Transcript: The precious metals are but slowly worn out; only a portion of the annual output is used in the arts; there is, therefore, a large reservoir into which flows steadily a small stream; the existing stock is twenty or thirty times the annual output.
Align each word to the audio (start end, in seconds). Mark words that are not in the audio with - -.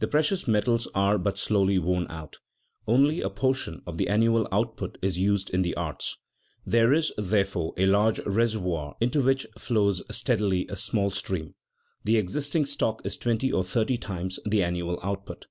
The 0.00 0.06
precious 0.08 0.46
metals 0.46 0.88
are 0.94 1.16
but 1.16 1.38
slowly 1.38 1.78
worn 1.78 2.06
out; 2.10 2.36
only 2.86 3.22
a 3.22 3.30
portion 3.30 3.80
of 3.86 3.96
the 3.96 4.10
annual 4.10 4.46
output 4.52 4.98
is 5.00 5.18
used 5.18 5.48
in 5.48 5.62
the 5.62 5.74
arts; 5.74 6.18
there 6.66 6.92
is, 6.92 7.12
therefore, 7.16 7.72
a 7.78 7.86
large 7.86 8.18
reservoir 8.26 8.94
into 9.00 9.22
which 9.22 9.46
flows 9.56 10.02
steadily 10.14 10.66
a 10.68 10.76
small 10.76 11.08
stream; 11.08 11.54
the 12.04 12.18
existing 12.18 12.66
stock 12.66 13.00
is 13.06 13.16
twenty 13.16 13.50
or 13.50 13.64
thirty 13.64 13.96
times 13.96 14.38
the 14.44 14.62
annual 14.62 15.00
output. 15.02 15.46